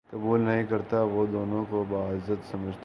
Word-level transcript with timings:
قبول 0.09 0.41
نہیں 0.41 0.63
کرتا 0.69 1.01
وہ 1.03 1.25
دونوں 1.25 1.65
کو 1.69 1.83
باعزت 1.89 2.51
سمجھتا 2.51 2.69
ہے 2.69 2.79